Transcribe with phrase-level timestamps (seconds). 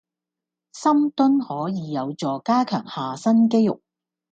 [0.73, 3.83] 深蹲可以有效加強下身肌肉